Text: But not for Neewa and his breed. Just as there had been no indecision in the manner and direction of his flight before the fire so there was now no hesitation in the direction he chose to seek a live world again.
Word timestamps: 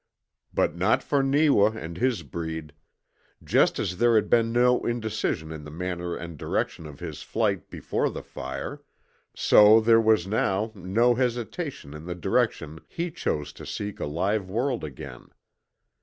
But 0.51 0.75
not 0.75 1.03
for 1.03 1.21
Neewa 1.21 1.73
and 1.77 1.95
his 1.95 2.23
breed. 2.23 2.73
Just 3.43 3.77
as 3.77 3.97
there 3.97 4.15
had 4.15 4.31
been 4.31 4.51
no 4.51 4.81
indecision 4.83 5.51
in 5.51 5.63
the 5.63 5.69
manner 5.69 6.15
and 6.15 6.39
direction 6.39 6.87
of 6.87 6.99
his 6.99 7.21
flight 7.21 7.69
before 7.69 8.09
the 8.09 8.23
fire 8.23 8.81
so 9.35 9.79
there 9.79 10.01
was 10.01 10.25
now 10.25 10.71
no 10.73 11.13
hesitation 11.13 11.93
in 11.93 12.05
the 12.07 12.15
direction 12.15 12.79
he 12.87 13.11
chose 13.11 13.53
to 13.53 13.63
seek 13.63 13.99
a 13.99 14.07
live 14.07 14.49
world 14.49 14.83
again. 14.83 15.27